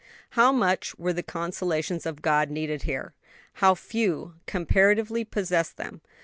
How 0.31 0.51
much 0.51 0.97
were 0.97 1.13
the 1.13 1.21
consolations 1.21 2.07
of 2.07 2.23
God 2.23 2.49
needed 2.49 2.81
here! 2.81 3.13
how 3.61 3.75
few, 3.75 4.33
comparatively, 4.47 5.23
possessed 5.23 5.77
them. 5.77 6.01